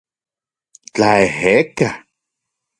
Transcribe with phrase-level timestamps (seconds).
[0.93, 1.89] Tlaejeka.